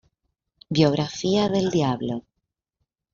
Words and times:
Biografía 0.67 1.47
del 1.47 1.69
Diablo". 1.69 2.25